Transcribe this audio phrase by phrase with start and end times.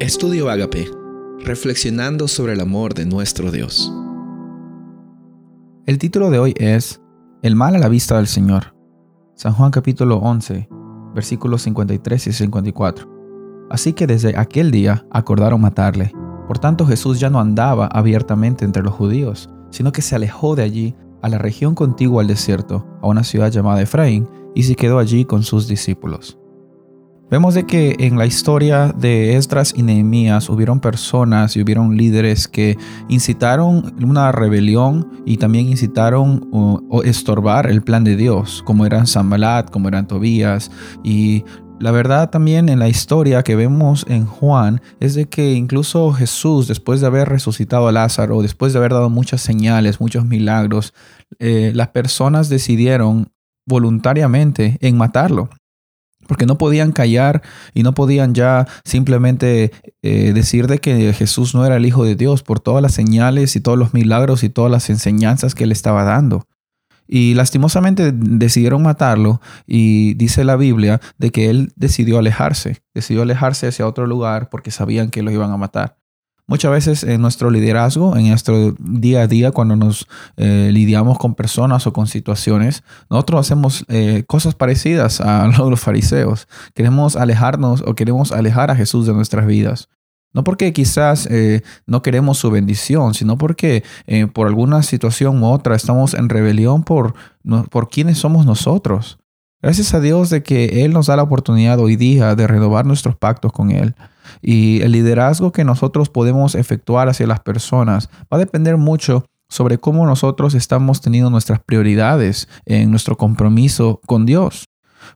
[0.00, 0.90] Estudio Agape,
[1.40, 3.92] reflexionando sobre el amor de nuestro Dios.
[5.84, 7.02] El título de hoy es
[7.42, 8.74] El mal a la vista del Señor.
[9.34, 10.70] San Juan capítulo 11,
[11.14, 13.66] versículos 53 y 54.
[13.68, 16.14] Así que desde aquel día acordaron matarle.
[16.48, 20.62] Por tanto Jesús ya no andaba abiertamente entre los judíos, sino que se alejó de
[20.62, 24.98] allí a la región contigua al desierto, a una ciudad llamada Efraín, y se quedó
[24.98, 26.39] allí con sus discípulos.
[27.30, 32.48] Vemos de que en la historia de Esdras y Nehemías hubieron personas y hubieron líderes
[32.48, 32.76] que
[33.08, 39.70] incitaron una rebelión y también incitaron o, estorbar el plan de Dios, como eran Sambalat,
[39.70, 40.72] como eran Tobías.
[41.04, 41.44] Y
[41.78, 46.66] la verdad también en la historia que vemos en Juan es de que incluso Jesús,
[46.66, 50.94] después de haber resucitado a Lázaro, después de haber dado muchas señales, muchos milagros,
[51.38, 53.30] eh, las personas decidieron
[53.66, 55.48] voluntariamente en matarlo
[56.30, 57.42] porque no podían callar
[57.74, 62.14] y no podían ya simplemente eh, decir de que Jesús no era el Hijo de
[62.14, 65.72] Dios por todas las señales y todos los milagros y todas las enseñanzas que él
[65.72, 66.46] estaba dando.
[67.08, 73.66] Y lastimosamente decidieron matarlo y dice la Biblia de que él decidió alejarse, decidió alejarse
[73.66, 75.99] hacia otro lugar porque sabían que lo iban a matar.
[76.50, 81.36] Muchas veces en nuestro liderazgo, en nuestro día a día, cuando nos eh, lidiamos con
[81.36, 86.48] personas o con situaciones, nosotros hacemos eh, cosas parecidas a los fariseos.
[86.74, 89.90] Queremos alejarnos o queremos alejar a Jesús de nuestras vidas.
[90.32, 93.84] No porque quizás eh, no queremos su bendición, sino porque
[94.32, 97.14] por alguna situación u otra estamos en rebelión por,
[97.70, 99.19] por quiénes somos nosotros.
[99.62, 103.16] Gracias a Dios de que Él nos da la oportunidad hoy día de renovar nuestros
[103.16, 103.94] pactos con Él.
[104.40, 109.78] Y el liderazgo que nosotros podemos efectuar hacia las personas va a depender mucho sobre
[109.78, 114.64] cómo nosotros estamos teniendo nuestras prioridades en nuestro compromiso con Dios.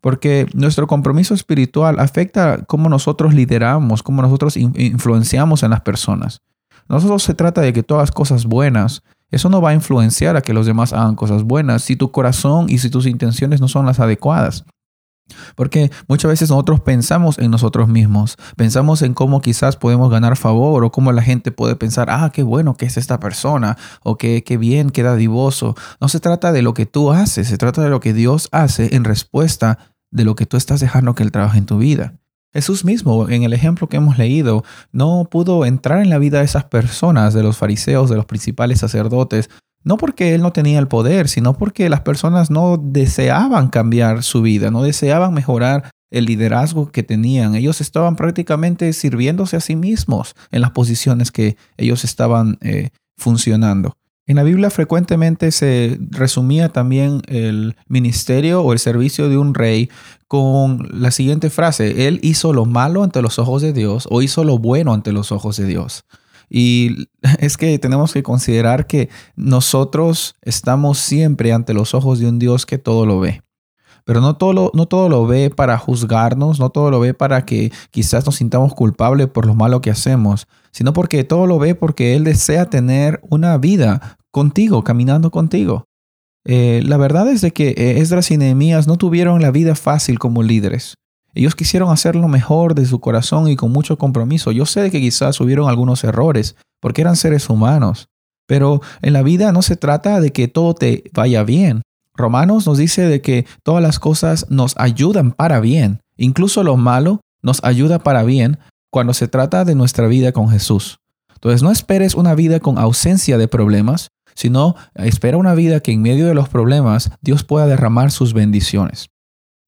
[0.00, 6.40] Porque nuestro compromiso espiritual afecta cómo nosotros lideramos, cómo nosotros influenciamos en las personas.
[6.88, 10.52] Nosotros se trata de que todas cosas buenas eso no va a influenciar a que
[10.52, 13.98] los demás hagan cosas buenas si tu corazón y si tus intenciones no son las
[13.98, 14.64] adecuadas.
[15.56, 20.84] Porque muchas veces nosotros pensamos en nosotros mismos, pensamos en cómo quizás podemos ganar favor
[20.84, 24.44] o cómo la gente puede pensar, ah, qué bueno que es esta persona o qué,
[24.44, 25.74] qué bien, qué dadivoso.
[26.00, 28.94] No se trata de lo que tú haces, se trata de lo que Dios hace
[28.94, 29.78] en respuesta
[30.10, 32.14] de lo que tú estás dejando que Él trabaje en tu vida.
[32.52, 36.44] Jesús mismo, en el ejemplo que hemos leído, no pudo entrar en la vida de
[36.44, 39.48] esas personas, de los fariseos, de los principales sacerdotes,
[39.84, 44.42] no porque él no tenía el poder, sino porque las personas no deseaban cambiar su
[44.42, 47.54] vida, no deseaban mejorar el liderazgo que tenían.
[47.54, 53.96] Ellos estaban prácticamente sirviéndose a sí mismos en las posiciones que ellos estaban eh, funcionando.
[54.26, 59.90] En la Biblia frecuentemente se resumía también el ministerio o el servicio de un rey
[60.28, 64.44] con la siguiente frase, Él hizo lo malo ante los ojos de Dios o hizo
[64.44, 66.04] lo bueno ante los ojos de Dios.
[66.48, 72.38] Y es que tenemos que considerar que nosotros estamos siempre ante los ojos de un
[72.38, 73.42] Dios que todo lo ve.
[74.04, 77.44] Pero no todo, lo, no todo lo ve para juzgarnos, no todo lo ve para
[77.44, 81.74] que quizás nos sintamos culpables por lo malo que hacemos, sino porque todo lo ve
[81.74, 85.84] porque Él desea tener una vida contigo, caminando contigo.
[86.44, 90.18] Eh, la verdad es de que eh, Esdras y Nehemías no tuvieron la vida fácil
[90.18, 90.94] como líderes.
[91.34, 94.52] Ellos quisieron hacer lo mejor de su corazón y con mucho compromiso.
[94.52, 98.08] Yo sé que quizás hubieron algunos errores, porque eran seres humanos.
[98.46, 101.82] Pero en la vida no se trata de que todo te vaya bien.
[102.22, 106.00] Romanos nos dice de que todas las cosas nos ayudan para bien.
[106.16, 108.58] Incluso lo malo nos ayuda para bien
[108.90, 110.98] cuando se trata de nuestra vida con Jesús.
[111.34, 116.02] Entonces no esperes una vida con ausencia de problemas, sino espera una vida que en
[116.02, 119.08] medio de los problemas Dios pueda derramar sus bendiciones.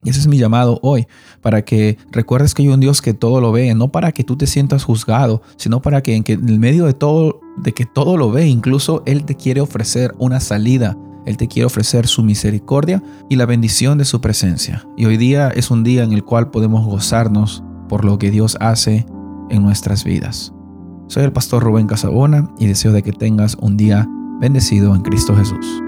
[0.05, 1.07] Ese es mi llamado hoy,
[1.41, 4.37] para que recuerdes que hay un Dios que todo lo ve, no para que tú
[4.37, 8.31] te sientas juzgado, sino para que en, el medio de todo, de que todo lo
[8.31, 10.97] ve, incluso Él te quiere ofrecer una salida,
[11.27, 14.87] Él te quiere ofrecer su misericordia y la bendición de su presencia.
[14.97, 18.57] Y hoy día es un día en el cual podemos gozarnos por lo que Dios
[18.61, 19.07] hace
[19.51, 20.53] en nuestras vidas.
[21.09, 24.09] Soy el pastor Rubén Casabona y deseo de que tengas un día
[24.41, 25.84] bendecido en Cristo Jesús.